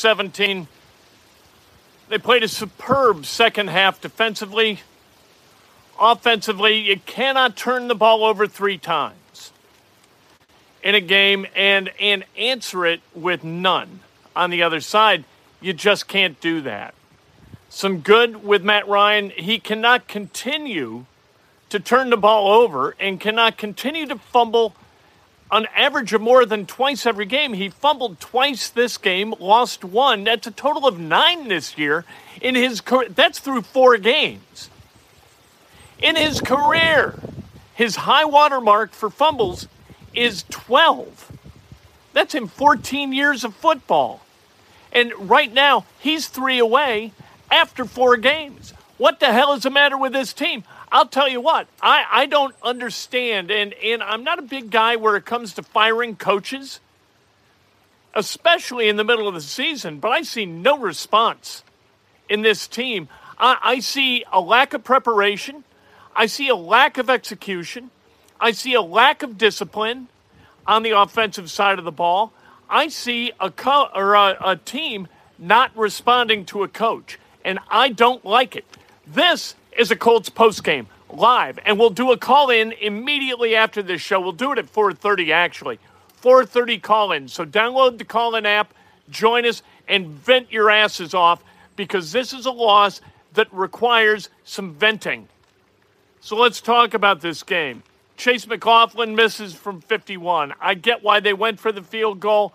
17. 0.00 0.66
They 2.08 2.16
played 2.16 2.42
a 2.42 2.48
superb 2.48 3.26
second 3.26 3.68
half 3.68 4.00
defensively. 4.00 4.80
Offensively, 6.00 6.78
you 6.78 6.98
cannot 7.00 7.54
turn 7.54 7.88
the 7.88 7.94
ball 7.94 8.24
over 8.24 8.46
three 8.46 8.78
times 8.78 9.52
in 10.82 10.94
a 10.94 11.02
game 11.02 11.46
and 11.54 11.90
and 12.00 12.24
answer 12.38 12.86
it 12.86 13.02
with 13.14 13.44
none 13.44 14.00
on 14.34 14.48
the 14.48 14.62
other 14.62 14.80
side. 14.80 15.24
You 15.60 15.74
just 15.74 16.08
can't 16.08 16.40
do 16.40 16.62
that. 16.62 16.94
Some 17.68 18.00
good 18.00 18.42
with 18.42 18.64
Matt 18.64 18.88
Ryan. 18.88 19.28
He 19.28 19.58
cannot 19.58 20.08
continue 20.08 21.04
to 21.68 21.78
turn 21.78 22.08
the 22.08 22.16
ball 22.16 22.50
over 22.50 22.96
and 22.98 23.20
cannot 23.20 23.58
continue 23.58 24.06
to 24.06 24.16
fumble 24.16 24.74
on 25.50 25.66
average 25.74 26.12
of 26.12 26.20
more 26.20 26.46
than 26.46 26.66
twice 26.66 27.06
every 27.06 27.26
game. 27.26 27.54
He 27.54 27.68
fumbled 27.68 28.20
twice 28.20 28.68
this 28.68 28.98
game, 28.98 29.34
lost 29.40 29.84
one. 29.84 30.24
That's 30.24 30.46
a 30.46 30.52
total 30.52 30.86
of 30.86 30.98
nine 30.98 31.48
this 31.48 31.76
year 31.76 32.04
in 32.40 32.54
his 32.54 32.80
career. 32.80 33.08
That's 33.08 33.38
through 33.38 33.62
four 33.62 33.96
games. 33.98 34.70
In 35.98 36.16
his 36.16 36.40
career, 36.40 37.18
his 37.74 37.96
high 37.96 38.24
water 38.24 38.60
mark 38.60 38.92
for 38.92 39.10
fumbles 39.10 39.66
is 40.14 40.44
12. 40.50 41.32
That's 42.12 42.34
in 42.34 42.48
14 42.48 43.12
years 43.12 43.44
of 43.44 43.54
football. 43.54 44.20
And 44.92 45.12
right 45.30 45.52
now, 45.52 45.84
he's 45.98 46.28
three 46.28 46.58
away 46.58 47.12
after 47.50 47.84
four 47.84 48.16
games. 48.16 48.72
What 48.96 49.20
the 49.20 49.32
hell 49.32 49.52
is 49.52 49.62
the 49.62 49.70
matter 49.70 49.96
with 49.96 50.12
this 50.12 50.32
team? 50.32 50.64
I'll 50.92 51.06
tell 51.06 51.28
you 51.28 51.40
what, 51.40 51.68
I, 51.80 52.04
I 52.10 52.26
don't 52.26 52.54
understand, 52.62 53.50
and, 53.50 53.74
and 53.74 54.02
I'm 54.02 54.24
not 54.24 54.38
a 54.40 54.42
big 54.42 54.70
guy 54.70 54.96
where 54.96 55.16
it 55.16 55.24
comes 55.24 55.54
to 55.54 55.62
firing 55.62 56.16
coaches, 56.16 56.80
especially 58.14 58.88
in 58.88 58.96
the 58.96 59.04
middle 59.04 59.28
of 59.28 59.34
the 59.34 59.40
season, 59.40 60.00
but 60.00 60.10
I 60.10 60.22
see 60.22 60.46
no 60.46 60.78
response 60.78 61.62
in 62.28 62.42
this 62.42 62.66
team. 62.66 63.08
I, 63.38 63.58
I 63.62 63.80
see 63.80 64.24
a 64.32 64.40
lack 64.40 64.74
of 64.74 64.82
preparation, 64.82 65.62
I 66.14 66.26
see 66.26 66.48
a 66.48 66.56
lack 66.56 66.98
of 66.98 67.08
execution, 67.08 67.90
I 68.40 68.50
see 68.50 68.74
a 68.74 68.82
lack 68.82 69.22
of 69.22 69.38
discipline 69.38 70.08
on 70.66 70.82
the 70.82 70.90
offensive 70.90 71.50
side 71.50 71.78
of 71.78 71.84
the 71.84 71.92
ball. 71.92 72.32
I 72.68 72.88
see 72.88 73.32
a, 73.40 73.50
co- 73.50 73.88
or 73.94 74.14
a, 74.14 74.36
a 74.40 74.56
team 74.56 75.08
not 75.38 75.76
responding 75.76 76.44
to 76.46 76.62
a 76.62 76.68
coach, 76.68 77.18
and 77.44 77.58
I 77.68 77.90
don't 77.90 78.24
like 78.24 78.56
it. 78.56 78.64
This 79.06 79.54
is 79.80 79.90
a 79.90 79.96
Colts 79.96 80.28
post 80.28 80.62
game 80.62 80.86
live, 81.08 81.58
and 81.64 81.78
we'll 81.78 81.88
do 81.88 82.12
a 82.12 82.18
call 82.18 82.50
in 82.50 82.72
immediately 82.72 83.56
after 83.56 83.82
this 83.82 84.02
show. 84.02 84.20
We'll 84.20 84.32
do 84.32 84.52
it 84.52 84.58
at 84.58 84.66
4:30 84.66 85.32
actually. 85.32 85.78
4:30 86.20 86.78
call 86.78 87.12
in. 87.12 87.28
So 87.28 87.46
download 87.46 87.96
the 87.96 88.04
call 88.04 88.34
in 88.34 88.44
app, 88.44 88.74
join 89.08 89.46
us, 89.46 89.62
and 89.88 90.08
vent 90.08 90.52
your 90.52 90.70
asses 90.70 91.14
off 91.14 91.42
because 91.76 92.12
this 92.12 92.34
is 92.34 92.44
a 92.44 92.50
loss 92.50 93.00
that 93.32 93.48
requires 93.52 94.28
some 94.44 94.74
venting. 94.74 95.28
So 96.20 96.36
let's 96.36 96.60
talk 96.60 96.92
about 96.92 97.22
this 97.22 97.42
game. 97.42 97.82
Chase 98.18 98.46
McLaughlin 98.46 99.16
misses 99.16 99.54
from 99.54 99.80
51. 99.80 100.52
I 100.60 100.74
get 100.74 101.02
why 101.02 101.20
they 101.20 101.32
went 101.32 101.58
for 101.58 101.72
the 101.72 101.80
field 101.80 102.20
goal. 102.20 102.52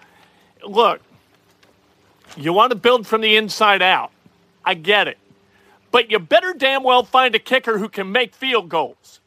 Look, 0.63 1.01
you 2.37 2.53
want 2.53 2.69
to 2.69 2.75
build 2.75 3.07
from 3.07 3.21
the 3.21 3.35
inside 3.35 3.81
out. 3.81 4.11
I 4.63 4.75
get 4.75 5.07
it. 5.07 5.17
But 5.95 6.11
you 6.11 6.19
better 6.19 6.51
damn 6.51 6.83
well 6.83 7.05
find 7.05 7.33
a 7.35 7.39
kicker 7.39 7.77
who 7.77 7.87
can 7.87 8.11
make 8.11 8.35
field 8.35 8.67
goals. 8.67 9.21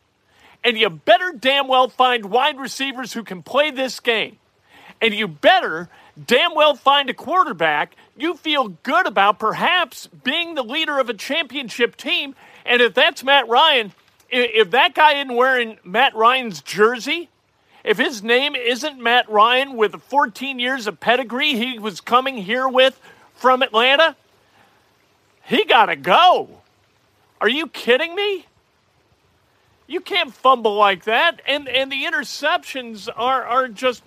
And 0.62 0.76
you 0.76 0.90
better 0.90 1.32
damn 1.32 1.66
well 1.66 1.88
find 1.88 2.26
wide 2.26 2.60
receivers 2.60 3.14
who 3.14 3.24
can 3.24 3.42
play 3.42 3.70
this 3.70 4.00
game. 4.00 4.36
And 5.00 5.14
you 5.14 5.28
better 5.28 5.88
damn 6.26 6.54
well 6.54 6.74
find 6.74 7.08
a 7.08 7.14
quarterback 7.14 7.94
you 8.18 8.34
feel 8.34 8.68
good 8.82 9.06
about 9.06 9.38
perhaps 9.38 10.08
being 10.08 10.56
the 10.56 10.62
leader 10.62 10.98
of 10.98 11.08
a 11.08 11.14
championship 11.14 11.96
team. 11.96 12.34
And 12.66 12.82
if 12.82 12.92
that's 12.92 13.24
Matt 13.24 13.48
Ryan, 13.48 13.94
if 14.28 14.70
that 14.72 14.94
guy 14.94 15.14
isn't 15.22 15.34
wearing 15.34 15.78
Matt 15.84 16.14
Ryan's 16.14 16.60
jersey, 16.60 17.30
if 17.82 17.96
his 17.96 18.22
name 18.22 18.54
isn't 18.54 19.02
Matt 19.02 19.30
Ryan 19.30 19.74
with 19.74 19.94
14 20.02 20.58
years 20.58 20.86
of 20.86 21.00
pedigree 21.00 21.54
he 21.54 21.78
was 21.78 22.02
coming 22.02 22.36
here 22.36 22.68
with 22.68 23.00
from 23.32 23.62
Atlanta, 23.62 24.16
he 25.48 25.64
got 25.64 25.86
to 25.86 25.96
go. 25.96 26.57
Are 27.40 27.48
you 27.48 27.68
kidding 27.68 28.14
me? 28.14 28.46
You 29.86 30.00
can't 30.00 30.34
fumble 30.34 30.74
like 30.74 31.04
that. 31.04 31.40
And 31.46 31.68
and 31.68 31.90
the 31.90 32.04
interceptions 32.04 33.08
are 33.16 33.44
are 33.44 33.68
just 33.68 34.02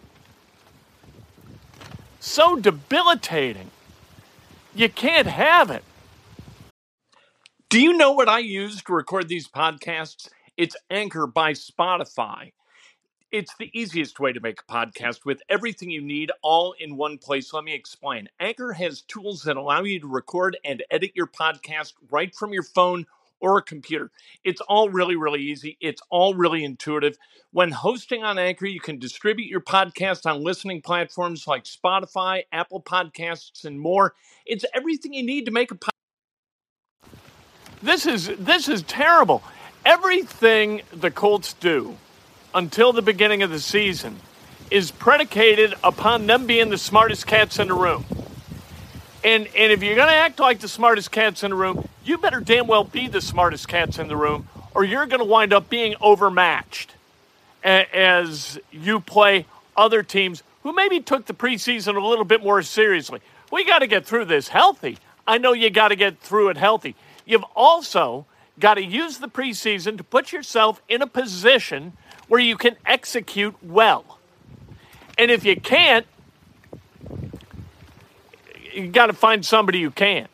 so 2.20 2.56
debilitating. 2.56 3.72
You 4.76 4.90
can't 4.90 5.28
have 5.28 5.72
it. 5.72 5.84
Do 7.70 7.82
you 7.82 7.94
know 7.94 8.12
what 8.12 8.30
I 8.30 8.40
use 8.40 8.82
to 8.84 8.94
record 8.94 9.28
these 9.28 9.48
podcasts? 9.48 10.30
It's 10.58 10.76
Anchor 10.90 11.26
by 11.26 11.54
Spotify. 11.54 12.52
It's 13.32 13.56
the 13.58 13.72
easiest 13.74 14.20
way 14.20 14.34
to 14.34 14.42
make 14.42 14.60
a 14.60 14.72
podcast 14.72 15.24
with 15.24 15.42
everything 15.48 15.90
you 15.90 16.02
need 16.02 16.32
all 16.42 16.74
in 16.80 16.98
one 16.98 17.18
place. 17.18 17.54
Let 17.54 17.64
me 17.64 17.74
explain. 17.74 18.28
Anchor 18.42 18.74
has 18.74 19.02
tools 19.04 19.44
that 19.44 19.56
allow 19.56 19.84
you 19.84 20.02
to 20.02 20.08
record 20.08 20.58
and 20.66 20.84
edit 20.92 21.12
your 21.16 21.28
podcast 21.28 21.94
right 22.10 22.36
from 22.36 22.52
your 22.52 22.64
phone 22.64 23.06
or 23.42 23.58
a 23.58 23.62
computer. 23.62 24.12
It's 24.44 24.62
all 24.62 24.90
really, 24.90 25.16
really 25.16 25.42
easy. 25.42 25.78
It's 25.82 26.02
all 26.10 26.34
really 26.34 26.64
intuitive. 26.64 27.18
When 27.52 27.72
hosting 27.72 28.24
on 28.24 28.40
Anchor, 28.40 28.66
you 28.66 28.80
can 28.80 29.00
distribute 29.00 29.50
your 29.50 29.62
podcast 29.62 30.26
on 30.26 30.44
listening 30.44 30.82
platforms 30.82 31.48
like 31.48 31.66
Spotify, 31.66 32.44
Apple 32.52 32.82
Podcasts, 32.82 33.66
and 33.66 33.80
more. 33.80 34.14
It's 34.46 34.64
everything 34.74 35.14
you 35.14 35.24
need 35.24 35.46
to 35.46 35.52
make 35.52 35.72
a 35.72 35.76
podcast. 35.76 35.90
This 37.82 38.06
is 38.06 38.28
this 38.38 38.70
is 38.70 38.84
terrible. 38.84 39.44
Everything 39.86 40.84
the 40.94 41.10
Colts 41.10 41.54
do 41.54 41.98
until 42.54 42.94
the 42.94 43.02
beginning 43.02 43.42
of 43.42 43.50
the 43.50 43.60
season 43.60 44.20
is 44.70 44.92
predicated 44.92 45.74
upon 45.84 46.28
them 46.28 46.46
being 46.46 46.70
the 46.70 46.78
smartest 46.78 47.28
cats 47.28 47.60
in 47.60 47.68
the 47.68 47.74
room. 47.74 48.06
And 49.24 49.48
and 49.56 49.72
if 49.72 49.84
you're 49.84 49.96
going 49.96 50.08
to 50.08 50.14
act 50.14 50.40
like 50.40 50.60
the 50.60 50.68
smartest 50.68 51.12
cats 51.12 51.44
in 51.44 51.52
the 51.52 51.58
room, 51.58 51.88
you 52.04 52.18
better 52.18 52.40
damn 52.40 52.68
well 52.68 52.84
be 52.84 53.08
the 53.08 53.22
smartest 53.22 53.68
cats 53.68 54.00
in 54.00 54.08
the 54.08 54.16
room, 54.16 54.48
or 54.74 54.84
you're 54.84 55.06
going 55.06 55.20
to 55.20 55.26
wind 55.26 55.54
up 55.54 55.70
being 55.70 55.96
overmatched 56.02 56.96
as 57.64 58.60
you 58.72 59.00
play 59.00 59.46
other 59.78 60.02
teams 60.04 60.44
who 60.64 60.74
maybe 60.74 61.00
took 61.00 61.26
the 61.26 61.34
preseason 61.34 61.96
a 61.96 62.06
little 62.06 62.26
bit 62.26 62.44
more 62.44 62.62
seriously. 62.62 63.20
We 63.52 63.66
got 63.66 63.80
to 63.80 63.88
get 63.88 64.06
through 64.06 64.26
this 64.26 64.48
healthy. 64.48 64.98
I 65.28 65.38
know 65.38 65.54
you 65.54 65.70
got 65.70 65.90
to 65.90 65.96
get 65.96 66.20
through 66.20 66.50
it 66.50 66.58
healthy. 66.58 66.96
You've 67.26 67.46
also 67.56 68.26
got 68.60 68.76
to 68.76 68.84
use 68.84 69.18
the 69.20 69.28
preseason 69.28 69.98
to 69.98 70.04
put 70.04 70.32
yourself 70.32 70.82
in 70.90 71.02
a 71.02 71.08
position 71.08 71.94
where 72.28 72.40
you 72.40 72.58
can 72.58 72.76
execute 72.86 73.56
well. 73.64 74.18
And 75.18 75.30
if 75.30 75.44
you 75.44 75.60
can't, 75.60 76.06
you 78.74 78.88
got 78.88 79.08
to 79.08 79.14
find 79.14 79.46
somebody 79.46 79.82
who 79.82 79.92
can. 79.92 80.28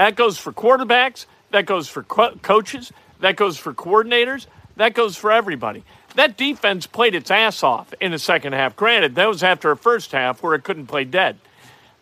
That 0.00 0.16
goes 0.16 0.38
for 0.38 0.50
quarterbacks, 0.50 1.26
that 1.50 1.66
goes 1.66 1.86
for 1.86 2.02
co- 2.02 2.34
coaches, 2.36 2.90
that 3.20 3.36
goes 3.36 3.58
for 3.58 3.74
coordinators, 3.74 4.46
that 4.76 4.94
goes 4.94 5.14
for 5.14 5.30
everybody. 5.30 5.84
That 6.14 6.38
defense 6.38 6.86
played 6.86 7.14
its 7.14 7.30
ass 7.30 7.62
off 7.62 7.92
in 8.00 8.10
the 8.10 8.18
second 8.18 8.54
half. 8.54 8.74
Granted, 8.76 9.14
that 9.16 9.28
was 9.28 9.42
after 9.42 9.70
a 9.70 9.76
first 9.76 10.12
half 10.12 10.42
where 10.42 10.54
it 10.54 10.64
couldn't 10.64 10.86
play 10.86 11.04
dead. 11.04 11.36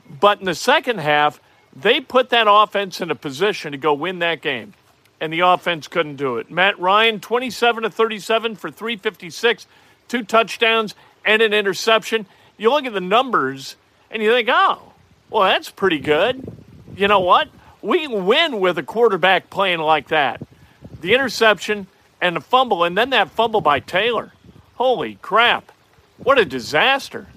But 0.08 0.38
in 0.38 0.44
the 0.44 0.54
second 0.54 1.00
half, 1.00 1.40
They 1.74 2.00
put 2.00 2.30
that 2.30 2.46
offense 2.48 3.00
in 3.00 3.10
a 3.10 3.16
position 3.16 3.72
to 3.72 3.78
go 3.78 3.92
win 3.94 4.20
that 4.20 4.42
game, 4.42 4.74
and 5.20 5.32
the 5.32 5.40
offense 5.40 5.88
couldn't 5.88 6.16
do 6.16 6.36
it. 6.38 6.50
Matt 6.50 6.78
Ryan, 6.78 7.18
27 7.20 7.82
to 7.82 7.90
37 7.90 8.54
for 8.56 8.70
356, 8.70 9.66
two 10.08 10.22
touchdowns 10.22 10.94
and 11.24 11.42
an 11.42 11.52
interception. 11.52 12.26
You 12.56 12.70
look 12.70 12.84
at 12.84 12.92
the 12.94 13.00
numbers 13.00 13.76
and 14.10 14.22
you 14.22 14.30
think, 14.30 14.48
oh, 14.50 14.92
well, 15.30 15.42
that's 15.44 15.70
pretty 15.70 15.98
good. 15.98 16.46
You 16.96 17.08
know 17.08 17.20
what? 17.20 17.48
We 17.82 18.06
can 18.06 18.26
win 18.26 18.60
with 18.60 18.78
a 18.78 18.82
quarterback 18.82 19.50
playing 19.50 19.80
like 19.80 20.08
that. 20.08 20.42
The 21.00 21.14
interception 21.14 21.86
and 22.20 22.36
the 22.36 22.40
fumble, 22.40 22.84
and 22.84 22.98
then 22.98 23.10
that 23.10 23.30
fumble 23.30 23.60
by 23.60 23.80
Taylor. 23.80 24.32
Holy 24.74 25.16
crap. 25.22 25.70
What 26.16 26.38
a 26.38 26.44
disaster. 26.44 27.28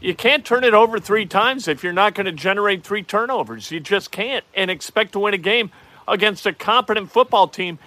You 0.00 0.14
can't 0.14 0.44
turn 0.44 0.62
it 0.62 0.74
over 0.74 1.00
three 1.00 1.26
times 1.26 1.66
if 1.66 1.82
you're 1.82 1.92
not 1.92 2.14
going 2.14 2.26
to 2.26 2.32
generate 2.32 2.84
three 2.84 3.02
turnovers. 3.02 3.70
You 3.72 3.80
just 3.80 4.12
can't 4.12 4.44
and 4.54 4.70
expect 4.70 5.12
to 5.12 5.18
win 5.18 5.34
a 5.34 5.38
game 5.38 5.70
against 6.06 6.46
a 6.46 6.52
competent 6.52 7.10
football 7.10 7.48
team. 7.48 7.78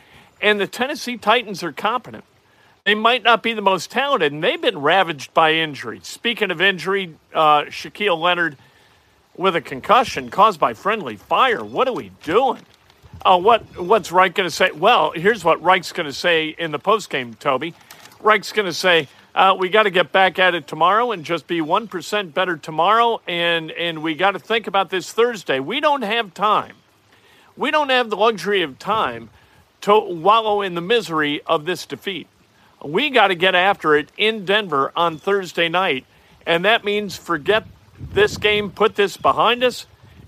And 0.41 0.59
the 0.59 0.67
Tennessee 0.67 1.17
Titans 1.17 1.63
are 1.63 1.71
competent. 1.71 2.25
They 2.85 2.95
might 2.95 3.23
not 3.23 3.43
be 3.43 3.53
the 3.53 3.61
most 3.61 3.91
talented, 3.91 4.33
and 4.33 4.43
they've 4.43 4.61
been 4.61 4.79
ravaged 4.79 5.33
by 5.33 5.53
injury. 5.53 5.99
Speaking 6.03 6.51
of 6.51 6.61
injury, 6.61 7.15
uh, 7.33 7.63
Shaquille 7.63 8.19
Leonard 8.19 8.57
with 9.39 9.55
a 9.55 9.61
concussion 9.61 10.29
caused 10.29 10.59
by 10.59 10.73
friendly 10.73 11.15
fire. 11.15 11.63
What 11.63 11.87
are 11.87 11.93
we 11.93 12.11
doing? 12.23 12.59
Uh, 13.25 13.39
what 13.39 13.63
what's 13.79 14.11
Reich 14.11 14.35
going 14.35 14.49
to 14.49 14.53
say? 14.53 14.71
Well, 14.71 15.11
here's 15.11 15.45
what 15.45 15.63
Reich's 15.63 15.93
going 15.93 16.07
to 16.07 16.13
say 16.13 16.49
in 16.49 16.71
the 16.71 16.79
postgame, 16.79 17.39
Toby. 17.39 17.73
Reich's 18.19 18.51
going 18.51 18.65
to 18.65 18.73
say, 18.73 19.07
uh, 19.33 19.55
we 19.57 19.69
got 19.69 19.83
to 19.83 19.91
get 19.91 20.11
back 20.11 20.39
at 20.39 20.55
it 20.55 20.67
tomorrow 20.67 21.13
and 21.13 21.23
just 21.23 21.47
be 21.47 21.61
1% 21.61 22.33
better 22.33 22.57
tomorrow. 22.57 23.21
And, 23.29 23.71
and 23.71 24.03
we 24.03 24.13
got 24.13 24.31
to 24.31 24.39
think 24.39 24.67
about 24.67 24.89
this 24.89 25.13
Thursday. 25.13 25.61
We 25.61 25.79
don't 25.79 26.01
have 26.01 26.33
time. 26.33 26.75
We 27.55 27.71
don't 27.71 27.89
have 27.89 28.09
the 28.09 28.17
luxury 28.17 28.61
of 28.61 28.77
time 28.77 29.29
to 29.81 29.97
wallow 29.97 30.61
in 30.61 30.75
the 30.75 30.81
misery 30.81 31.41
of 31.45 31.63
this 31.63 31.85
defeat. 31.85 32.27
We 32.83 33.09
got 33.09 33.27
to 33.27 33.35
get 33.35 33.55
after 33.55 33.95
it 33.95 34.11
in 34.17 34.43
Denver 34.43 34.91
on 34.97 35.17
Thursday 35.17 35.69
night. 35.69 36.05
And 36.45 36.65
that 36.65 36.83
means 36.83 37.15
forget 37.15 37.65
this 37.99 38.37
game, 38.37 38.71
put 38.71 38.95
this 38.95 39.17
behind 39.17 39.63
us, 39.63 39.85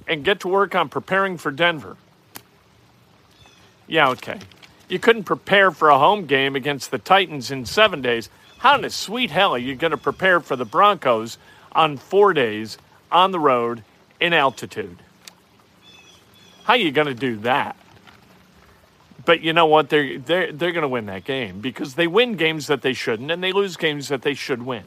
and 0.07 0.23
get 0.23 0.41
to 0.41 0.47
work 0.47 0.75
on 0.75 0.89
preparing 0.89 1.37
for 1.37 1.51
Denver. 1.51 1.97
Yeah, 3.87 4.09
okay. 4.09 4.39
You 4.89 4.99
couldn't 4.99 5.23
prepare 5.23 5.71
for 5.71 5.89
a 5.89 5.97
home 5.97 6.25
game 6.25 6.55
against 6.55 6.91
the 6.91 6.97
Titans 6.97 7.51
in 7.51 7.65
seven 7.65 8.01
days. 8.01 8.29
How 8.57 8.75
in 8.75 8.81
the 8.81 8.89
sweet 8.89 9.31
hell 9.31 9.55
are 9.55 9.57
you 9.57 9.75
going 9.75 9.91
to 9.91 9.97
prepare 9.97 10.39
for 10.39 10.55
the 10.55 10.65
Broncos 10.65 11.37
on 11.71 11.97
four 11.97 12.33
days 12.33 12.77
on 13.11 13.31
the 13.31 13.39
road 13.39 13.83
in 14.19 14.33
altitude? 14.33 14.97
How 16.63 16.73
are 16.73 16.77
you 16.77 16.91
going 16.91 17.07
to 17.07 17.13
do 17.13 17.37
that? 17.37 17.75
But 19.25 19.41
you 19.41 19.53
know 19.53 19.65
what? 19.65 19.89
They're, 19.89 20.19
they're, 20.19 20.51
they're 20.51 20.71
going 20.71 20.83
to 20.83 20.87
win 20.87 21.05
that 21.07 21.25
game 21.25 21.59
because 21.59 21.95
they 21.95 22.07
win 22.07 22.35
games 22.35 22.67
that 22.67 22.81
they 22.81 22.93
shouldn't 22.93 23.31
and 23.31 23.43
they 23.43 23.51
lose 23.51 23.77
games 23.77 24.07
that 24.09 24.21
they 24.21 24.33
should 24.33 24.63
win. 24.63 24.83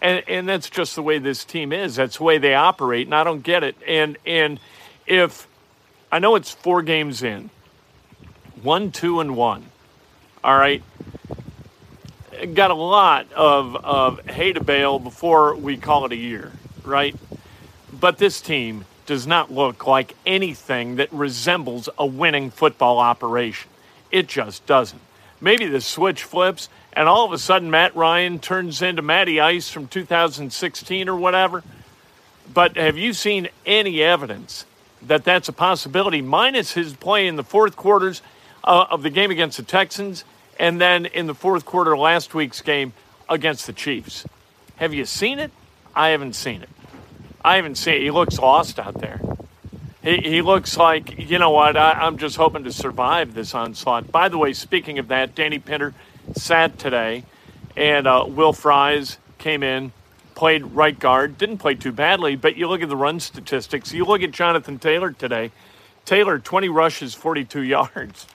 And, 0.00 0.22
and 0.28 0.48
that's 0.48 0.70
just 0.70 0.94
the 0.94 1.02
way 1.02 1.18
this 1.18 1.44
team 1.44 1.72
is. 1.72 1.96
That's 1.96 2.18
the 2.18 2.24
way 2.24 2.38
they 2.38 2.54
operate, 2.54 3.06
and 3.06 3.14
I 3.14 3.24
don't 3.24 3.42
get 3.42 3.64
it. 3.64 3.76
And, 3.86 4.16
and 4.24 4.60
if 5.06 5.48
I 6.12 6.20
know 6.20 6.36
it's 6.36 6.50
four 6.50 6.82
games 6.82 7.22
in, 7.22 7.50
one, 8.62 8.92
two, 8.92 9.20
and 9.20 9.36
one, 9.36 9.66
all 10.44 10.56
right, 10.56 10.82
got 12.54 12.70
a 12.70 12.74
lot 12.74 13.32
of, 13.32 13.74
of 13.76 14.20
hay 14.26 14.52
to 14.52 14.62
bale 14.62 14.98
before 14.98 15.56
we 15.56 15.76
call 15.76 16.06
it 16.06 16.12
a 16.12 16.16
year, 16.16 16.52
right? 16.84 17.16
But 17.92 18.18
this 18.18 18.40
team 18.40 18.84
does 19.06 19.26
not 19.26 19.50
look 19.50 19.86
like 19.86 20.14
anything 20.26 20.96
that 20.96 21.12
resembles 21.12 21.88
a 21.98 22.06
winning 22.06 22.50
football 22.50 22.98
operation. 22.98 23.70
It 24.10 24.28
just 24.28 24.64
doesn't. 24.66 25.00
Maybe 25.40 25.66
the 25.66 25.80
switch 25.80 26.22
flips 26.24 26.68
and 26.92 27.08
all 27.08 27.24
of 27.24 27.32
a 27.32 27.38
sudden 27.38 27.70
Matt 27.70 27.94
Ryan 27.94 28.38
turns 28.38 28.82
into 28.82 29.02
Matty 29.02 29.40
Ice 29.40 29.70
from 29.70 29.86
2016 29.86 31.08
or 31.08 31.16
whatever. 31.16 31.62
But 32.52 32.76
have 32.76 32.96
you 32.96 33.12
seen 33.12 33.48
any 33.66 34.02
evidence 34.02 34.64
that 35.02 35.24
that's 35.24 35.48
a 35.48 35.52
possibility, 35.52 36.22
minus 36.22 36.72
his 36.72 36.94
play 36.94 37.26
in 37.26 37.36
the 37.36 37.44
fourth 37.44 37.76
quarters 37.76 38.20
uh, 38.64 38.86
of 38.90 39.02
the 39.02 39.10
game 39.10 39.30
against 39.30 39.58
the 39.58 39.62
Texans 39.62 40.24
and 40.58 40.80
then 40.80 41.06
in 41.06 41.26
the 41.26 41.34
fourth 41.34 41.64
quarter 41.64 41.96
last 41.96 42.34
week's 42.34 42.60
game 42.60 42.92
against 43.28 43.66
the 43.66 43.72
Chiefs. 43.72 44.26
Have 44.76 44.92
you 44.92 45.04
seen 45.04 45.38
it? 45.38 45.52
I 45.94 46.08
haven't 46.08 46.34
seen 46.34 46.62
it. 46.62 46.68
I 47.44 47.56
haven't 47.56 47.76
seen 47.76 47.94
it. 47.94 48.02
He 48.02 48.10
looks 48.10 48.38
lost 48.38 48.78
out 48.78 49.00
there. 49.00 49.20
He, 50.08 50.40
looks 50.40 50.78
like, 50.78 51.18
you 51.18 51.38
know 51.38 51.50
what, 51.50 51.76
I, 51.76 51.92
I'm 51.92 52.16
just 52.16 52.36
hoping 52.36 52.64
to 52.64 52.72
survive 52.72 53.34
this 53.34 53.54
onslaught. 53.54 54.10
By 54.10 54.30
the 54.30 54.38
way, 54.38 54.54
speaking 54.54 54.98
of 54.98 55.08
that, 55.08 55.34
Danny 55.34 55.58
Pinter 55.58 55.92
sat 56.34 56.78
today, 56.78 57.24
and 57.76 58.06
uh, 58.06 58.24
Will 58.26 58.54
Fries 58.54 59.18
came 59.36 59.62
in, 59.62 59.92
played 60.34 60.64
right 60.64 60.98
guard, 60.98 61.36
didn't 61.36 61.58
play 61.58 61.74
too 61.74 61.92
badly, 61.92 62.36
but 62.36 62.56
you 62.56 62.68
look 62.68 62.80
at 62.80 62.88
the 62.88 62.96
run 62.96 63.20
statistics. 63.20 63.92
You 63.92 64.06
look 64.06 64.22
at 64.22 64.30
Jonathan 64.30 64.78
Taylor 64.78 65.12
today. 65.12 65.50
Taylor, 66.06 66.38
20 66.38 66.70
rushes, 66.70 67.12
42 67.12 67.60
yards. 67.64 68.26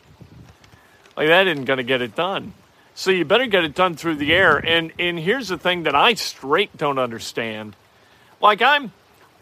Like 1.17 1.27
that 1.27 1.47
isn't 1.47 1.65
going 1.65 1.77
to 1.77 1.83
get 1.83 2.03
it 2.03 2.15
done. 2.15 2.53
So 2.93 3.09
you 3.09 3.25
better 3.25 3.47
get 3.47 3.63
it 3.63 3.73
done 3.73 3.95
through 3.95 4.17
the 4.17 4.31
air. 4.31 4.57
And 4.57 4.91
and 4.99 5.17
here's 5.17 5.47
the 5.47 5.57
thing 5.57 5.83
that 5.83 5.95
I 5.95 6.13
straight 6.13 6.77
don't 6.77 6.99
understand. 6.99 7.75
Like 8.39 8.61
I'm 8.61 8.91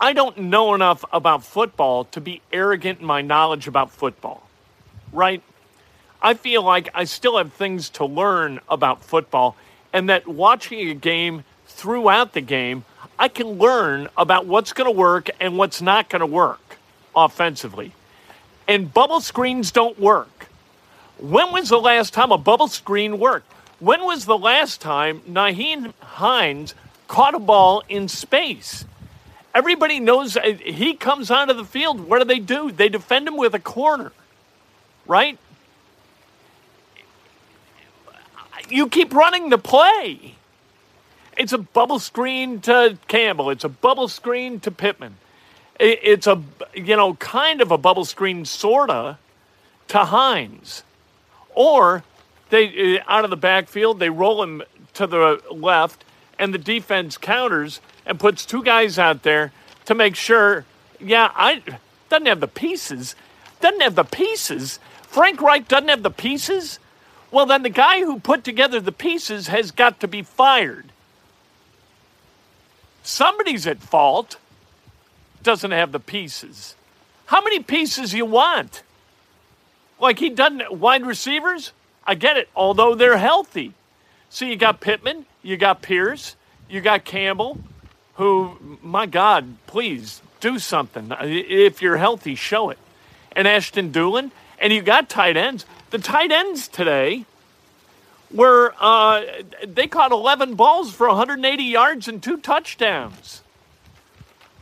I 0.01 0.13
don't 0.13 0.36
know 0.36 0.74
enough 0.74 1.06
about 1.13 1.44
football 1.44 2.06
to 2.06 2.19
be 2.19 2.42
arrogant 2.51 3.01
in 3.01 3.06
my 3.06 3.21
knowledge 3.21 3.68
about 3.68 3.92
football. 3.92 4.50
Right? 5.13 5.44
I 6.24 6.33
feel 6.33 6.63
like 6.63 6.89
I 6.95 7.03
still 7.03 7.38
have 7.38 7.53
things 7.53 7.88
to 7.92 8.06
learn 8.06 8.59
about 8.68 9.03
football 9.03 9.56
and 9.94 10.09
that 10.09 10.27
watching 10.27 10.89
a 10.89 10.95
game 10.95 11.44
throughout 11.68 12.33
the 12.33 12.42
game, 12.42 12.83
I 13.19 13.27
can 13.27 13.59
learn 13.59 14.07
about 14.18 14.48
what's 14.48 14.74
going 14.74 14.92
to 14.92 14.98
work 14.98 15.30
and 15.39 15.56
what's 15.56 15.83
not 15.83 16.09
going 16.09 16.21
to 16.21 16.25
work 16.25 16.77
offensively. 17.15 17.92
And 18.68 18.92
bubble 18.92 19.21
screens 19.21 19.71
don't 19.71 20.00
work. 20.00 20.48
When 21.19 21.51
was 21.51 21.69
the 21.69 21.80
last 21.80 22.12
time 22.12 22.31
a 22.31 22.39
bubble 22.39 22.68
screen 22.68 23.19
worked? 23.19 23.51
When 23.80 24.03
was 24.03 24.25
the 24.25 24.38
last 24.38 24.81
time 24.81 25.21
Nyheim 25.30 25.94
Hines 26.00 26.74
caught 27.07 27.36
a 27.36 27.39
ball 27.39 27.83
in 27.88 28.07
space? 28.07 28.86
Everybody 29.53 30.00
knows 30.00 30.38
uh, 30.38 30.53
he 30.63 30.94
comes 30.94 31.30
onto 31.30 31.53
the 31.53 31.65
field. 31.65 32.00
What 32.01 32.19
do 32.19 32.25
they 32.25 32.39
do? 32.39 32.71
They 32.71 32.89
defend 32.89 33.27
him 33.27 33.38
with 33.38 33.53
a 33.53 33.60
corner, 33.60 34.12
right? 35.05 35.38
You 38.70 38.88
keep 38.88 39.13
running 39.13 39.50
the 39.50 39.58
play. 39.58 40.36
It's 41.38 41.53
a 41.53 41.58
bubble 41.58 42.00
screen 42.00 42.62
to 42.62 42.98
Campbell. 43.08 43.50
It's 43.50 43.63
a 43.63 43.70
bubble 43.70 44.08
screen 44.08 44.60
to 44.62 44.72
Pittman. 44.72 45.15
It's 45.79 46.27
a, 46.27 46.41
you 46.75 46.96
know, 46.96 47.15
kind 47.15 47.62
of 47.62 47.72
a 47.72 47.77
bubble 47.77 48.05
screen, 48.05 48.46
sorta, 48.46 49.17
to 49.88 49.98
Hines. 50.05 50.84
Or 51.55 52.03
they 52.50 53.00
uh, 53.00 53.03
out 53.08 53.24
of 53.24 53.29
the 53.29 53.38
backfield, 53.38 54.00
they 54.00 54.10
roll 54.10 54.43
him 54.43 54.62
to 54.93 55.08
the 55.08 55.41
left, 55.50 56.03
and 56.38 56.53
the 56.53 56.58
defense 56.58 57.17
counters 57.17 57.81
and 58.05 58.20
puts 58.20 58.46
two 58.46 58.63
guys 58.63 58.98
out 59.00 59.24
there 59.24 59.51
to 59.86 59.96
make 59.96 60.15
sure. 60.15 60.65
Yeah, 61.00 61.31
I 61.36 61.62
doesn't 62.10 62.27
have 62.27 62.39
the 62.39 62.48
pieces. 62.48 63.15
Doesn't 63.60 63.81
have 63.81 63.96
the 63.96 64.03
pieces. 64.03 64.79
Frank 65.03 65.41
Reich 65.41 65.67
doesn't 65.67 65.89
have 65.89 66.03
the 66.03 66.12
pieces. 66.12 66.79
Well, 67.31 67.46
then 67.46 67.63
the 67.63 67.70
guy 67.70 68.00
who 68.00 68.20
put 68.20 68.43
together 68.43 68.79
the 68.79 68.91
pieces 68.91 69.48
has 69.48 69.72
got 69.72 70.00
to 70.01 70.08
be 70.08 70.22
fired. 70.22 70.91
Somebody's 73.03 73.65
at 73.65 73.79
fault. 73.79 74.38
Doesn't 75.41 75.72
have 75.72 75.91
the 75.91 76.00
pieces. 76.00 76.75
How 77.27 77.41
many 77.41 77.60
pieces 77.60 78.13
you 78.13 78.25
want? 78.25 78.84
Like 80.00 80.20
he 80.20 80.29
doesn't 80.29 80.74
wide 80.74 81.05
receivers. 81.05 81.72
I 82.05 82.15
get 82.15 82.38
it, 82.38 82.50
although 82.55 82.96
they're 82.96 83.17
healthy. 83.17 83.74
So 84.29 84.46
you 84.46 84.55
got 84.55 84.81
Pittman, 84.81 85.25
you 85.41 85.58
got 85.58 85.81
Pierce, 85.81 86.36
you 86.70 86.81
got 86.81 87.05
Campbell, 87.05 87.60
who, 88.15 88.58
my 88.82 89.06
God, 89.06 89.56
please 89.68 90.22
do 90.39 90.60
something. 90.60 91.12
If 91.22 91.82
you're 91.82 91.98
healthy, 91.98 92.36
show 92.36 92.70
it. 92.70 92.77
And 93.34 93.48
Ashton 93.48 93.91
Dulin, 93.91 94.32
and 94.60 94.74
you 94.74 94.82
got 94.82 95.10
tight 95.10 95.38
ends. 95.38 95.65
The 95.89 96.00
tight 96.00 96.32
ends 96.32 96.68
today 96.68 97.25
were 98.30 98.74
uh, 98.80 99.24
they 99.65 99.88
caught 99.88 100.12
11 100.12 100.56
balls 100.56 100.94
for 100.94 101.08
180 101.08 101.63
yards 101.63 102.08
and 102.08 102.22
two 102.22 102.38
touchdowns. 102.38 103.41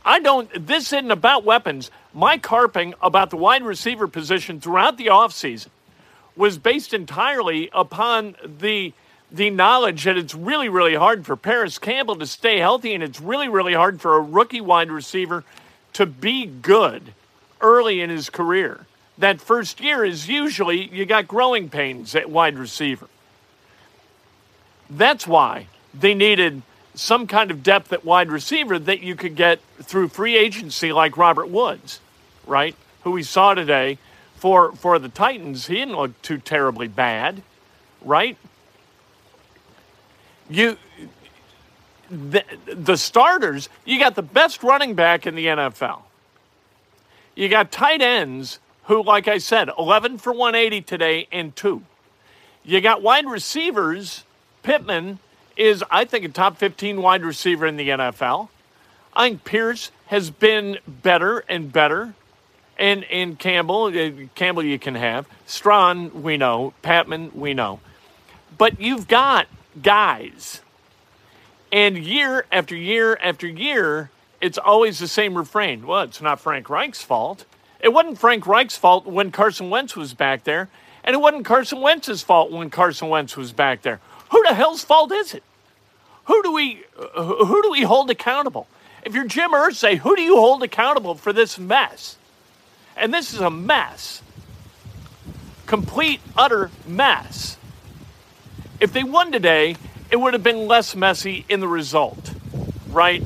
I 0.04 0.20
don't. 0.20 0.48
This 0.66 0.92
isn't 0.92 1.10
about 1.10 1.44
weapons 1.44 1.90
my 2.12 2.38
carping 2.38 2.94
about 3.00 3.30
the 3.30 3.36
wide 3.36 3.62
receiver 3.62 4.08
position 4.08 4.60
throughout 4.60 4.96
the 4.96 5.06
offseason 5.06 5.68
was 6.36 6.58
based 6.58 6.94
entirely 6.94 7.70
upon 7.72 8.36
the 8.44 8.92
the 9.32 9.50
knowledge 9.50 10.04
that 10.04 10.16
it's 10.16 10.34
really, 10.34 10.68
really 10.68 10.94
hard 10.94 11.24
for 11.24 11.36
Parris 11.36 11.78
Campbell 11.78 12.16
to 12.16 12.26
stay 12.26 12.58
healthy, 12.58 12.94
and 12.94 13.02
it's 13.02 13.20
really, 13.20 13.48
really 13.48 13.74
hard 13.74 14.00
for 14.00 14.16
a 14.16 14.20
rookie 14.20 14.60
wide 14.60 14.90
receiver 14.90 15.44
to 15.92 16.06
be 16.06 16.46
good 16.46 17.14
early 17.60 18.00
in 18.00 18.10
his 18.10 18.30
career. 18.30 18.86
That 19.18 19.40
first 19.40 19.80
year 19.80 20.04
is 20.04 20.28
usually 20.28 20.88
you 20.88 21.04
got 21.04 21.28
growing 21.28 21.68
pains 21.68 22.14
at 22.14 22.30
wide 22.30 22.58
receiver. 22.58 23.08
That's 24.88 25.26
why 25.26 25.66
they 25.94 26.14
needed 26.14 26.62
some 26.94 27.26
kind 27.26 27.50
of 27.50 27.62
depth 27.62 27.92
at 27.92 28.04
wide 28.04 28.30
receiver 28.30 28.78
that 28.78 29.00
you 29.00 29.14
could 29.14 29.36
get 29.36 29.60
through 29.82 30.08
free 30.08 30.36
agency 30.36 30.92
like 30.92 31.16
Robert 31.16 31.48
Woods, 31.48 32.00
right? 32.46 32.74
Who 33.04 33.12
we 33.12 33.22
saw 33.22 33.54
today 33.54 33.98
for 34.36 34.72
for 34.72 34.98
the 34.98 35.08
Titans. 35.08 35.66
He 35.66 35.74
didn't 35.74 35.96
look 35.96 36.20
too 36.22 36.38
terribly 36.38 36.88
bad, 36.88 37.42
right? 38.02 38.36
You 40.50 40.76
the, 42.10 42.44
the 42.66 42.96
starters, 42.96 43.68
you 43.84 43.98
got 43.98 44.16
the 44.16 44.22
best 44.22 44.62
running 44.62 44.94
back 44.94 45.26
in 45.26 45.34
the 45.36 45.46
NFL. 45.46 46.02
You 47.34 47.48
got 47.48 47.70
tight 47.70 48.02
ends 48.02 48.58
who, 48.84 49.02
like 49.02 49.28
I 49.28 49.38
said, 49.38 49.70
11 49.78 50.18
for 50.18 50.32
180 50.32 50.82
today 50.82 51.28
and 51.30 51.54
two. 51.54 51.82
You 52.64 52.80
got 52.80 53.02
wide 53.02 53.26
receivers. 53.26 54.24
Pittman 54.62 55.20
is, 55.56 55.84
I 55.90 56.04
think, 56.04 56.24
a 56.24 56.28
top 56.28 56.58
15 56.58 57.00
wide 57.00 57.24
receiver 57.24 57.66
in 57.66 57.76
the 57.76 57.88
NFL. 57.88 58.48
I 59.14 59.28
think 59.28 59.44
Pierce 59.44 59.90
has 60.06 60.30
been 60.30 60.78
better 60.86 61.44
and 61.48 61.72
better. 61.72 62.14
And, 62.78 63.04
and 63.04 63.38
Campbell, 63.38 63.84
uh, 63.84 64.10
Campbell 64.34 64.64
you 64.64 64.78
can 64.78 64.94
have. 64.94 65.28
Strachan, 65.46 66.22
we 66.22 66.36
know. 66.36 66.74
Patman, 66.82 67.30
we 67.34 67.54
know. 67.54 67.80
But 68.56 68.80
you've 68.80 69.06
got 69.06 69.46
guys 69.80 70.60
and 71.72 71.98
year 71.98 72.44
after 72.50 72.76
year 72.76 73.18
after 73.22 73.46
year, 73.46 74.10
it's 74.40 74.58
always 74.58 74.98
the 74.98 75.08
same 75.08 75.36
refrain. 75.36 75.86
Well, 75.86 76.02
it's 76.02 76.20
not 76.20 76.40
Frank 76.40 76.68
Reich's 76.68 77.02
fault. 77.02 77.44
It 77.80 77.92
wasn't 77.92 78.18
Frank 78.18 78.46
Reich's 78.46 78.76
fault 78.76 79.06
when 79.06 79.30
Carson 79.30 79.70
Wentz 79.70 79.96
was 79.96 80.12
back 80.14 80.44
there, 80.44 80.68
and 81.04 81.14
it 81.14 81.18
wasn't 81.18 81.44
Carson 81.44 81.80
Wentz's 81.80 82.22
fault 82.22 82.50
when 82.50 82.70
Carson 82.70 83.08
Wentz 83.08 83.36
was 83.36 83.52
back 83.52 83.82
there. 83.82 84.00
Who 84.30 84.42
the 84.42 84.54
hell's 84.54 84.84
fault 84.84 85.12
is 85.12 85.34
it? 85.34 85.42
Who 86.24 86.42
do 86.42 86.52
we 86.52 86.82
who 87.16 87.62
do 87.62 87.70
we 87.70 87.82
hold 87.82 88.10
accountable? 88.10 88.66
If 89.04 89.14
you're 89.14 89.26
Jim 89.26 89.52
Irsay, 89.52 89.96
who 89.96 90.14
do 90.14 90.22
you 90.22 90.36
hold 90.36 90.62
accountable 90.62 91.14
for 91.14 91.32
this 91.32 91.58
mess? 91.58 92.16
And 92.96 93.14
this 93.14 93.32
is 93.32 93.40
a 93.40 93.50
mess. 93.50 94.22
Complete, 95.66 96.20
utter 96.36 96.70
mess. 96.86 97.56
If 98.80 98.94
they 98.94 99.04
won 99.04 99.30
today, 99.30 99.76
it 100.10 100.16
would 100.16 100.32
have 100.32 100.42
been 100.42 100.66
less 100.66 100.96
messy 100.96 101.44
in 101.48 101.60
the 101.60 101.68
result, 101.68 102.32
right? 102.88 103.22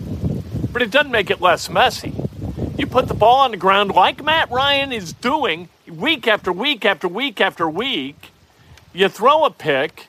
But 0.72 0.82
it 0.82 0.90
doesn't 0.90 1.12
make 1.12 1.30
it 1.30 1.40
less 1.40 1.70
messy. 1.70 2.12
You 2.76 2.88
put 2.88 3.06
the 3.06 3.14
ball 3.14 3.40
on 3.40 3.52
the 3.52 3.56
ground 3.56 3.92
like 3.92 4.22
Matt 4.22 4.50
Ryan 4.50 4.92
is 4.92 5.12
doing 5.12 5.68
week 5.86 6.26
after 6.26 6.52
week 6.52 6.84
after 6.84 7.06
week 7.06 7.40
after 7.40 7.68
week. 7.68 8.32
You 8.92 9.08
throw 9.08 9.44
a 9.44 9.50
pick. 9.50 10.08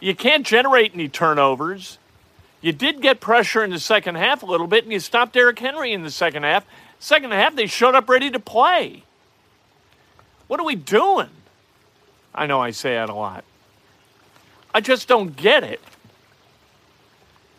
You 0.00 0.14
can't 0.14 0.46
generate 0.46 0.94
any 0.94 1.08
turnovers. 1.08 1.98
You 2.62 2.72
did 2.72 3.02
get 3.02 3.20
pressure 3.20 3.62
in 3.62 3.70
the 3.70 3.78
second 3.78 4.14
half 4.14 4.42
a 4.42 4.46
little 4.46 4.66
bit, 4.66 4.84
and 4.84 4.92
you 4.92 5.00
stopped 5.00 5.34
Derrick 5.34 5.58
Henry 5.58 5.92
in 5.92 6.02
the 6.02 6.10
second 6.10 6.44
half. 6.44 6.64
Second 6.98 7.32
half, 7.32 7.54
they 7.54 7.66
showed 7.66 7.94
up 7.94 8.08
ready 8.08 8.30
to 8.30 8.40
play. 8.40 9.04
What 10.46 10.58
are 10.58 10.66
we 10.66 10.74
doing? 10.74 11.30
I 12.34 12.46
know 12.46 12.60
I 12.60 12.70
say 12.70 12.94
that 12.94 13.10
a 13.10 13.14
lot. 13.14 13.44
I 14.74 14.80
just 14.80 15.08
don't 15.08 15.36
get 15.36 15.64
it. 15.64 15.80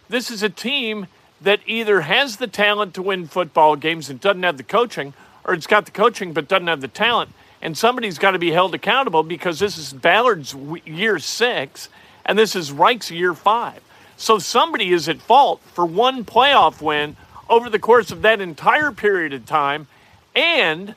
This 0.10 0.32
is 0.32 0.44
a 0.44 0.50
team 0.50 1.08
that 1.42 1.60
either 1.66 2.02
has 2.02 2.38
the 2.38 2.48
talent 2.48 2.94
to 2.94 3.02
win 3.02 3.28
football 3.28 3.76
games 3.76 4.10
and 4.10 4.20
doesn't 4.20 4.44
have 4.44 4.58
the 4.58 4.64
coaching, 4.64 5.14
or 5.44 5.54
it's 5.54 5.68
got 5.68 5.86
the 5.86 5.92
coaching 5.92 6.34
but 6.34 6.48
doesn't 6.48 6.68
have 6.68 6.82
the 6.82 6.88
talent. 6.88 7.32
And 7.62 7.78
somebody's 7.78 8.18
got 8.18 8.32
to 8.32 8.40
be 8.40 8.52
held 8.52 8.74
accountable 8.74 9.24
because 9.24 9.60
this 9.60 9.78
is 9.78 9.94
Ballard's 9.94 10.54
year 10.86 11.20
six 11.20 11.90
and 12.26 12.38
this 12.38 12.56
is 12.56 12.72
Reich's 12.72 13.12
year 13.12 13.34
five. 13.34 13.82
So 14.18 14.38
somebody 14.38 14.92
is 14.92 15.10
at 15.10 15.20
fault 15.20 15.62
for 15.74 15.86
one 15.86 16.24
playoff 16.24 16.82
win 16.82 17.16
over 17.50 17.70
the 17.70 17.80
course 17.80 18.12
of 18.12 18.22
that 18.22 18.40
entire 18.40 18.92
period 18.92 19.34
of 19.34 19.46
time 19.46 19.88
and 20.36 20.96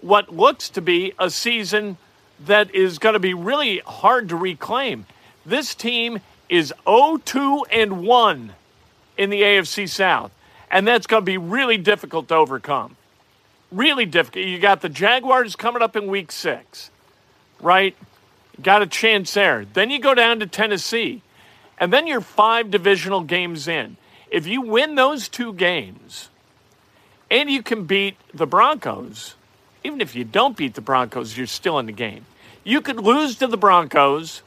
what 0.00 0.34
looks 0.34 0.68
to 0.70 0.82
be 0.82 1.12
a 1.18 1.30
season 1.30 1.96
that 2.44 2.74
is 2.74 2.98
going 2.98 3.14
to 3.14 3.18
be 3.18 3.34
really 3.34 3.78
hard 3.78 4.28
to 4.28 4.36
reclaim. 4.36 5.06
This 5.44 5.74
team 5.74 6.20
is 6.48 6.72
0-2 6.86 7.62
and 7.72 8.06
1 8.06 8.54
in 9.16 9.30
the 9.30 9.42
AFC 9.42 9.88
South. 9.88 10.30
And 10.70 10.86
that's 10.86 11.06
going 11.06 11.22
to 11.22 11.26
be 11.26 11.38
really 11.38 11.76
difficult 11.76 12.28
to 12.28 12.34
overcome. 12.34 12.96
Really 13.70 14.06
difficult. 14.06 14.44
You 14.44 14.58
got 14.58 14.80
the 14.80 14.88
Jaguars 14.88 15.56
coming 15.56 15.82
up 15.82 15.96
in 15.96 16.06
week 16.06 16.32
6. 16.32 16.90
Right? 17.60 17.96
Got 18.60 18.82
a 18.82 18.86
chance 18.86 19.34
there. 19.34 19.64
Then 19.64 19.90
you 19.90 19.98
go 19.98 20.14
down 20.14 20.40
to 20.40 20.46
Tennessee. 20.46 21.22
And 21.78 21.92
then 21.92 22.06
you're 22.06 22.20
5 22.20 22.70
divisional 22.70 23.22
games 23.22 23.66
in. 23.66 23.96
If 24.30 24.46
you 24.46 24.62
win 24.62 24.94
those 24.94 25.28
two 25.28 25.52
games 25.52 26.30
and 27.30 27.50
you 27.50 27.62
can 27.62 27.84
beat 27.84 28.16
the 28.32 28.46
Broncos, 28.46 29.34
even 29.84 30.00
if 30.00 30.14
you 30.14 30.24
don't 30.24 30.56
beat 30.56 30.74
the 30.74 30.80
Broncos, 30.80 31.36
you're 31.36 31.46
still 31.46 31.78
in 31.78 31.86
the 31.86 31.92
game. 31.92 32.24
You 32.64 32.80
could 32.80 33.00
lose 33.00 33.36
to 33.36 33.46
the 33.46 33.56
Broncos, 33.56 34.42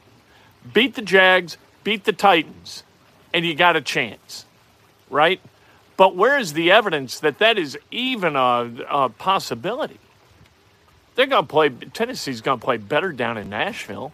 beat 0.72 0.94
the 0.94 1.02
Jags, 1.02 1.56
beat 1.84 2.04
the 2.04 2.12
Titans, 2.12 2.82
and 3.32 3.44
you 3.44 3.54
got 3.54 3.76
a 3.76 3.80
chance, 3.80 4.46
right? 5.10 5.40
But 5.96 6.14
where 6.14 6.38
is 6.38 6.52
the 6.52 6.70
evidence 6.70 7.20
that 7.20 7.38
that 7.38 7.58
is 7.58 7.78
even 7.90 8.36
a, 8.36 8.70
a 8.88 9.08
possibility? 9.08 9.98
They're 11.14 11.26
going 11.26 11.44
to 11.44 11.48
play, 11.48 11.70
Tennessee's 11.70 12.40
going 12.42 12.60
to 12.60 12.64
play 12.64 12.76
better 12.76 13.12
down 13.12 13.38
in 13.38 13.48
Nashville. 13.48 14.12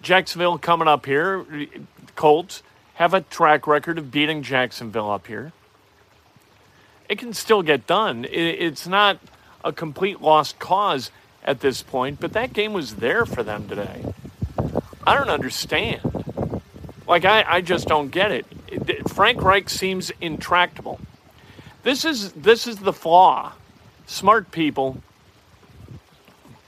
Jacksonville 0.00 0.58
coming 0.58 0.88
up 0.88 1.06
here, 1.06 1.44
Colts 2.16 2.62
have 2.94 3.12
a 3.12 3.20
track 3.20 3.66
record 3.66 3.98
of 3.98 4.10
beating 4.10 4.42
Jacksonville 4.42 5.10
up 5.10 5.26
here. 5.26 5.52
It 7.08 7.18
can 7.18 7.34
still 7.34 7.62
get 7.62 7.86
done. 7.86 8.26
It's 8.30 8.86
not 8.86 9.18
a 9.62 9.72
complete 9.72 10.22
lost 10.22 10.58
cause 10.58 11.10
at 11.44 11.60
this 11.60 11.82
point, 11.82 12.20
but 12.20 12.32
that 12.32 12.52
game 12.52 12.72
was 12.72 12.96
there 12.96 13.26
for 13.26 13.42
them 13.42 13.68
today. 13.68 14.14
I 15.06 15.16
don't 15.16 15.30
understand. 15.30 16.00
Like, 17.06 17.24
I, 17.24 17.44
I 17.46 17.60
just 17.60 17.86
don't 17.86 18.08
get 18.08 18.32
it. 18.32 18.46
Frank 19.08 19.42
Reich 19.42 19.68
seems 19.68 20.10
intractable. 20.20 20.98
This 21.82 22.04
is, 22.04 22.32
this 22.32 22.66
is 22.66 22.78
the 22.78 22.92
flaw. 22.92 23.52
Smart 24.06 24.50
people, 24.50 25.02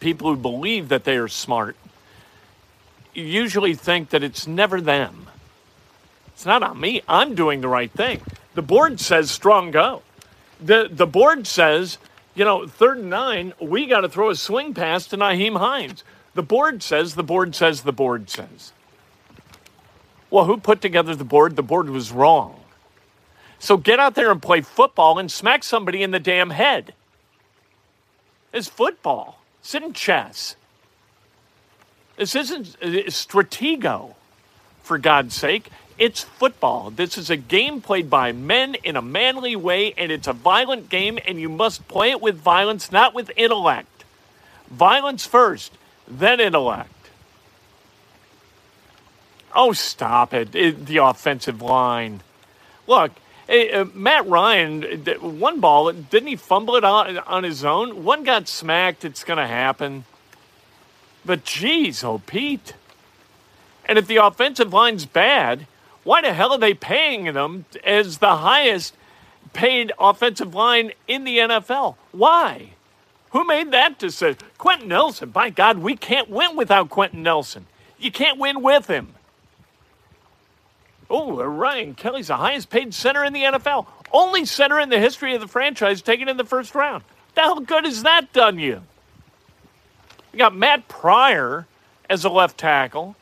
people 0.01 0.31
who 0.31 0.37
believe 0.37 0.89
that 0.91 1.05
they 1.05 1.17
are 1.17 1.29
smart, 1.29 1.77
usually 3.15 3.75
think 3.75 4.11
that 4.11 4.23
it's 4.23 4.47
never 4.47 4.81
them. 4.81 5.29
It's 6.29 6.45
not 6.45 6.63
on 6.63 6.79
me. 6.79 7.03
I'm 7.09 7.35
doing 7.35 7.63
the 7.63 7.69
right 7.69 7.91
thing. 7.91 8.21
The 8.55 8.63
board 8.63 9.01
says 9.01 9.31
strong 9.31 9.71
go. 9.71 10.03
The, 10.61 10.89
the 10.91 11.07
board 11.07 11.47
says, 11.47 11.97
you 12.35 12.45
know, 12.45 12.67
third 12.67 12.99
and 12.99 13.11
nine, 13.11 13.55
we 13.59 13.87
got 13.87 14.03
to 14.03 14.09
throw 14.09 14.29
a 14.29 14.37
swing 14.37 14.75
pass 14.75 15.07
to 15.07 15.17
Nyheim 15.17 15.59
Hines. 15.59 16.05
The 16.37 16.43
board 16.43 16.83
says, 16.83 17.15
the 17.15 17.25
board 17.25 17.55
says, 17.55 17.83
the 17.83 17.93
board 17.93 18.29
says. 18.29 18.73
Well, 20.29 20.45
who 20.45 20.59
put 20.59 20.83
together 20.83 21.15
the 21.15 21.25
board? 21.25 21.57
The 21.57 21.63
board 21.63 21.89
was 21.89 22.13
wrong. 22.13 22.61
So 23.59 23.79
get 23.79 23.99
out 23.99 24.15
there 24.15 24.31
and 24.31 24.43
play 24.43 24.61
football 24.61 25.19
and 25.19 25.33
smack 25.33 25.65
somebody 25.65 26.03
in 26.03 26.11
the 26.11 26.21
damn 26.21 26.51
head. 26.51 26.93
It's 28.53 28.69
football. 28.69 29.41
Sit 29.63 29.83
in 29.83 29.95
chess. 29.95 30.57
This 32.17 32.35
isn't 32.35 32.79
stratego, 32.81 34.15
for 34.83 34.99
God's 34.99 35.35
sake. 35.35 35.71
It's 35.99 36.23
football. 36.23 36.91
This 36.91 37.17
is 37.17 37.31
a 37.31 37.37
game 37.37 37.81
played 37.81 38.11
by 38.11 38.33
men 38.33 38.75
in 38.85 38.97
a 38.97 39.03
manly 39.03 39.57
way, 39.57 39.95
and 39.97 40.13
it's 40.13 40.29
a 40.29 40.35
violent 40.35 40.91
game, 40.91 41.19
and 41.27 41.41
you 41.41 41.49
must 41.49 41.89
play 41.89 42.11
it 42.11 42.21
with 42.21 42.37
violence, 42.37 42.93
not 42.93 43.15
with 43.15 43.31
intellect. 43.37 44.05
Violence 44.71 45.25
first, 45.25 45.73
then 46.09 46.41
intellect. 46.41 46.91
Oh, 49.55 49.73
stop 49.73 50.35
it. 50.35 50.55
it 50.55 50.87
the 50.87 50.99
offensive 50.99 51.63
line. 51.63 52.23
Look, 52.87 53.13
uh, 53.49 53.87
Matt 53.95 54.27
Ryan, 54.29 54.83
one 55.21 55.61
ball, 55.61 55.91
didn't 55.93 56.29
he 56.29 56.37
fumble 56.37 56.77
it 56.77 56.85
on, 56.85 57.19
on 57.19 57.45
his 57.45 57.65
own? 57.65 58.05
One 58.05 58.23
got 58.23 58.49
smacked. 58.49 59.05
It's 59.05 59.25
going 59.25 59.39
to 59.39 59.47
happen. 59.47 60.05
But 61.25 61.45
geez, 61.45 62.05
oh, 62.05 62.23
Pete. 62.27 62.75
And 63.87 63.99
if 63.99 64.07
the 64.07 64.17
offensive 64.17 64.73
line's 64.73 65.07
bad, 65.07 65.67
why 66.05 66.21
the 66.21 66.35
hell 66.35 66.53
are 66.53 66.59
they 66.59 66.75
paying 66.75 67.33
them 67.33 67.65
as 67.85 68.19
the 68.19 68.37
highest 68.37 68.95
paid 69.53 69.93
offensive 69.99 70.55
line 70.55 70.93
in 71.09 71.25
the 71.25 71.39
NFL? 71.39 71.97
Why? 72.13 72.71
Who 73.31 73.45
made 73.47 73.73
that 73.73 73.99
decision? 73.99 74.39
Quenton 74.59 74.89
Nelson. 74.89 75.31
By 75.31 75.51
God, 75.51 75.79
we 75.79 75.97
can't 75.97 76.31
win 76.31 76.57
without 76.57 76.89
Quenton 76.89 77.23
Nelson. 77.23 77.67
You 77.99 78.11
can't 78.11 78.39
win 78.39 78.63
with 78.63 78.87
him. 78.87 79.15
Oh, 81.09 81.41
uh, 81.41 81.45
Ryan 81.45 81.95
Kelly's 81.95 82.29
the 82.29 82.37
highest 82.37 82.71
paid 82.71 82.93
center 82.95 83.25
in 83.25 83.33
the 83.33 83.43
NFL. 83.43 83.87
Only 84.13 84.45
center 84.45 84.81
in 84.81 84.89
the 84.89 84.99
history 84.99 85.35
of 85.35 85.41
the 85.41 85.49
franchise 85.49 86.03
taken 86.03 86.29
in 86.29 86.37
the 86.37 86.45
first 86.45 86.75
round. 86.75 87.05
The 87.35 87.43
hell 87.43 87.61
good 87.61 87.85
has 87.85 88.03
that 88.03 88.33
done 88.33 88.59
you? 88.59 88.83
We 90.33 90.39
got 90.39 90.55
Matt 90.55 90.89
Pryor 90.89 91.67
as 92.11 92.25
a 92.25 92.29
left 92.29 92.59
tackle. 92.59 93.17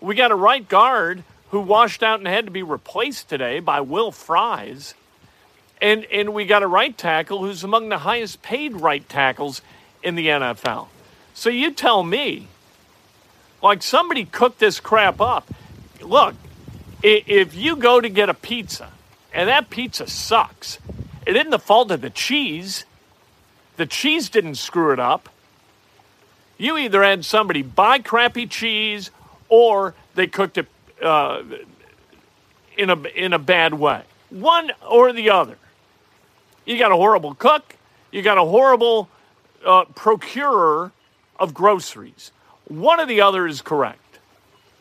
We 0.00 0.14
got 0.14 0.30
a 0.30 0.36
right 0.36 0.66
guard 0.66 1.24
who 1.50 1.60
washed 1.60 2.02
out 2.02 2.20
and 2.20 2.28
had 2.28 2.46
to 2.46 2.50
be 2.50 2.62
replaced 2.62 3.28
today 3.28 3.60
by 3.60 3.80
Will 3.80 4.12
Fries. 4.12 4.94
And, 5.80 6.04
and 6.06 6.34
we 6.34 6.44
got 6.44 6.62
a 6.62 6.66
right 6.66 6.96
tackle 6.96 7.38
who's 7.38 7.64
among 7.64 7.88
the 7.88 7.98
highest 7.98 8.42
paid 8.42 8.80
right 8.80 9.06
tackles 9.08 9.62
in 10.02 10.14
the 10.14 10.28
NFL. 10.28 10.88
So 11.34 11.48
you 11.48 11.72
tell 11.72 12.02
me, 12.02 12.48
like 13.62 13.82
somebody 13.82 14.24
cooked 14.24 14.58
this 14.58 14.80
crap 14.80 15.20
up. 15.20 15.48
Look, 16.00 16.34
if 17.02 17.54
you 17.54 17.76
go 17.76 18.00
to 18.00 18.08
get 18.08 18.28
a 18.28 18.34
pizza 18.34 18.90
and 19.32 19.48
that 19.48 19.70
pizza 19.70 20.06
sucks, 20.06 20.78
it 21.26 21.36
isn't 21.36 21.50
the 21.50 21.58
fault 21.58 21.90
of 21.90 22.00
the 22.00 22.10
cheese. 22.10 22.84
The 23.76 23.86
cheese 23.86 24.28
didn't 24.28 24.56
screw 24.56 24.92
it 24.92 25.00
up. 25.00 25.28
You 26.58 26.76
either 26.76 27.02
had 27.02 27.24
somebody 27.24 27.62
buy 27.62 28.00
crappy 28.00 28.46
cheese 28.46 29.10
or 29.48 29.94
they 30.14 30.26
cooked 30.26 30.58
it 30.58 30.66
uh, 31.02 31.42
in 32.76 32.90
a 32.90 33.02
in 33.08 33.32
a 33.32 33.38
bad 33.38 33.74
way. 33.74 34.02
One 34.28 34.70
or 34.88 35.12
the 35.12 35.30
other. 35.30 35.56
You 36.70 36.78
got 36.78 36.92
a 36.92 36.96
horrible 36.96 37.34
cook. 37.34 37.74
You 38.12 38.22
got 38.22 38.38
a 38.38 38.44
horrible 38.44 39.08
uh, 39.66 39.86
procurer 39.96 40.92
of 41.36 41.52
groceries. 41.52 42.30
One 42.68 43.00
or 43.00 43.06
the 43.06 43.20
other 43.20 43.48
is 43.48 43.60
correct. 43.60 44.20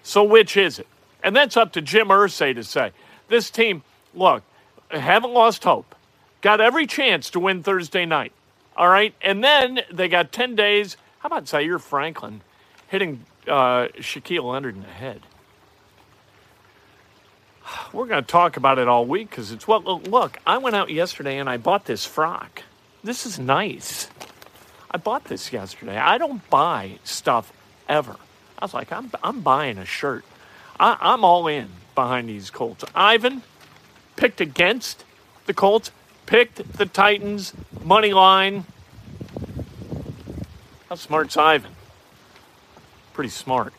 So 0.04 0.24
which 0.24 0.56
is 0.56 0.78
it? 0.78 0.86
And 1.24 1.36
that's 1.36 1.58
up 1.58 1.74
to 1.74 1.82
Jim 1.82 2.10
Irsay 2.10 2.54
to 2.54 2.64
say. 2.64 2.92
This 3.28 3.50
team, 3.50 3.82
look, 4.14 4.44
haven't 4.92 5.34
lost 5.34 5.64
hope. 5.64 5.96
Got 6.42 6.62
every 6.62 6.86
chance 6.86 7.32
to 7.32 7.40
win 7.40 7.64
Thursday 7.64 8.06
night. 8.06 8.34
All 8.78 8.88
right. 8.88 9.16
And 9.24 9.44
then 9.44 9.82
they 9.92 10.08
got 10.08 10.32
10 10.32 10.56
days. 10.56 10.96
How 11.18 11.28
about 11.28 11.48
Zaire 11.48 11.80
Franklin 11.80 12.42
hitting 12.88 13.26
uh, 13.48 13.88
Shaquille 13.98 14.44
Leonard 14.44 14.76
in 14.76 14.82
the 14.82 14.90
head? 14.90 15.22
We're 17.94 18.06
going 18.06 18.24
to 18.24 18.28
talk 18.28 18.58
about 18.58 18.80
it 18.80 18.88
all 18.88 19.06
week 19.06 19.30
because 19.30 19.52
it's 19.52 19.68
well. 19.68 19.82
Look, 19.82 20.38
I 20.46 20.58
went 20.58 20.76
out 20.76 20.90
yesterday 20.90 21.38
and 21.38 21.50
I 21.50 21.58
bought 21.58 21.86
this 21.86 22.06
frock. 22.06 22.64
This 23.04 23.26
is 23.26 23.40
nice. 23.40 24.10
I 24.92 24.98
bought 24.98 25.26
this 25.26 25.54
yesterday. 25.54 25.98
I 25.98 26.18
don't 26.18 26.48
buy 26.50 27.00
stuff 27.04 27.54
ever. 27.88 28.16
I 28.58 28.66
was 28.66 28.74
like, 28.74 28.92
I'm, 28.92 29.12
I'm 29.24 29.42
buying 29.42 29.78
a 29.78 29.86
shirt. 29.86 30.26
I, 30.80 30.98
I'm 31.00 31.24
all 31.24 31.48
in 31.48 31.70
behind 31.96 32.30
these 32.30 32.50
Colts. 32.50 32.84
Ivan 32.96 33.44
picked 34.16 34.42
against 34.42 35.06
the 35.46 35.54
Colts, 35.54 35.92
picked 36.26 36.78
the 36.78 36.86
Titans 36.86 37.54
money 37.84 38.14
line. 38.14 38.66
How 40.90 40.96
smart's 40.96 41.38
Ivan? 41.38 41.72
Pretty 43.14 43.30
smart. 43.30 43.74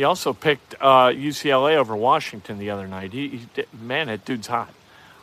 He 0.00 0.04
also 0.04 0.32
picked 0.32 0.74
uh, 0.80 1.08
UCLA 1.08 1.74
over 1.74 1.94
Washington 1.94 2.58
the 2.58 2.70
other 2.70 2.88
night. 2.88 3.12
He, 3.12 3.28
he, 3.54 3.64
man, 3.78 4.06
that 4.06 4.24
dude's 4.24 4.46
hot. 4.46 4.72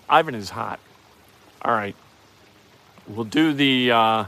Ivan 0.07 0.35
is 0.35 0.51
hot. 0.51 0.79
All 1.63 1.71
right, 1.71 1.95
we'll 3.07 3.25
do 3.25 3.53
the 3.53 3.91
uh, 3.91 4.25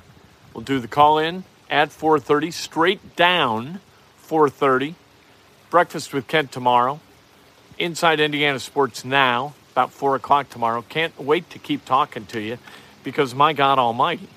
we'll 0.56 0.64
do 0.64 0.80
the 0.80 0.88
call 0.88 1.20
in 1.20 1.44
at 1.70 1.90
4:30, 1.90 2.52
straight 2.52 3.16
down 3.16 3.80
4:30. 4.28 4.96
Breakfast 5.70 6.14
with 6.14 6.28
Kent 6.28 6.52
tomorrow. 6.52 7.00
Inside 7.78 8.20
Indiana 8.20 8.58
Sports 8.58 9.06
now, 9.06 9.54
about 9.74 9.92
four 9.92 10.16
o'clock 10.16 10.50
tomorrow. 10.50 10.84
Can't 10.90 11.16
wait 11.20 11.48
to 11.52 11.60
keep 11.60 11.86
talking 11.86 12.26
to 12.26 12.42
you, 12.42 12.58
because 13.04 13.36
my 13.36 13.54
God 13.54 13.78
Almighty, 13.78 14.30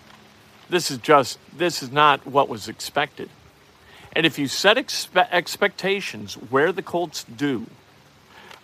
this 0.68 0.90
is 0.90 0.98
just 0.98 1.38
this 1.56 1.82
is 1.82 1.90
not 1.90 2.26
what 2.26 2.50
was 2.50 2.68
expected. 2.68 3.30
And 4.14 4.26
if 4.26 4.38
you 4.38 4.46
set 4.46 4.76
expe- 4.76 5.28
expectations 5.30 6.34
where 6.34 6.72
the 6.72 6.82
Colts 6.82 7.24
do, 7.24 7.66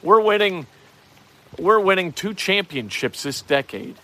we're 0.03 0.21
winning 0.21 0.67
we're 1.59 1.81
winning 1.81 2.13
two 2.13 2.35
championships 2.35 3.23
this 3.23 3.43
decade. 3.43 3.97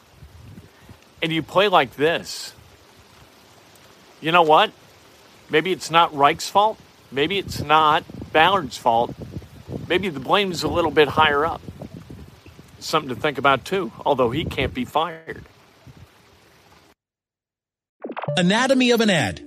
And 1.22 1.32
you 1.32 1.42
play 1.42 1.68
like 1.68 1.96
this. 1.96 2.52
You 4.20 4.32
know 4.32 4.42
what? 4.42 4.72
Maybe 5.50 5.70
it's 5.70 5.90
not 5.90 6.16
Reich's 6.16 6.48
fault. 6.48 6.78
Maybe 7.12 7.38
it's 7.38 7.60
not 7.60 8.04
Ballard's 8.32 8.76
fault. 8.76 9.14
Maybe 9.88 10.08
the 10.08 10.20
blame's 10.20 10.62
a 10.62 10.68
little 10.68 10.90
bit 10.90 11.08
higher 11.08 11.44
up. 11.44 11.60
Something 12.78 13.14
to 13.14 13.20
think 13.20 13.38
about 13.38 13.64
too, 13.64 13.92
although 14.04 14.30
he 14.30 14.44
can't 14.44 14.74
be 14.74 14.84
fired. 14.84 15.44
Anatomy 18.36 18.90
of 18.90 19.00
an 19.00 19.10
ad 19.10 19.46